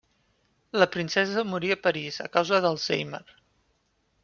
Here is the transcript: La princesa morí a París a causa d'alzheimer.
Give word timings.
La 0.83 0.87
princesa 0.95 1.43
morí 1.51 1.71
a 1.75 1.77
París 1.83 2.19
a 2.25 2.27
causa 2.39 2.63
d'alzheimer. 2.65 3.23